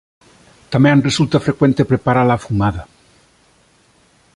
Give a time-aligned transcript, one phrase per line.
[0.73, 2.83] Tamén resulta frecuente preparala afumada.